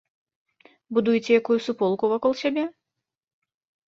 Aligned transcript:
Будуеце 0.97 1.31
якую 1.39 1.57
суполку 1.65 2.09
вакол 2.13 2.33
сябе? 2.41 2.63